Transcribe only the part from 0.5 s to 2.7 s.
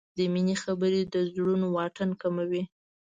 خبرې د زړونو واټن کموي.